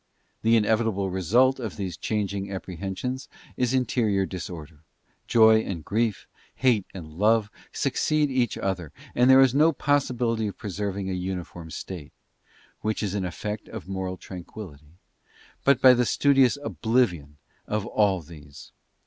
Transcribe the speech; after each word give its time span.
The 0.41 0.55
inevitable 0.55 1.11
result 1.11 1.59
of 1.59 1.77
these 1.77 1.95
changing 1.95 2.47
apprehen 2.51 2.97
sions 2.97 3.29
is 3.55 3.71
interior 3.71 4.25
disorder: 4.25 4.83
joy 5.27 5.59
and 5.59 5.85
grief, 5.85 6.25
hate 6.55 6.87
and 6.91 7.07
love 7.13 7.51
suc~ 7.71 7.93
ceed 7.93 8.31
each 8.31 8.57
other, 8.57 8.91
and 9.13 9.29
there 9.29 9.41
is 9.41 9.53
no 9.53 9.71
possibility 9.71 10.47
of 10.47 10.57
preserving 10.57 11.07
a 11.07 11.13
uniform 11.13 11.69
state—which 11.69 13.03
is 13.03 13.13
an 13.13 13.25
effect 13.25 13.67
of 13.69 13.87
moral 13.87 14.17
tranquillity—but 14.17 15.79
by 15.79 15.93
the 15.93 16.07
studious 16.07 16.57
oblivion 16.63 17.37
of 17.67 17.85
all 17.85 18.21
these. 18.23 18.71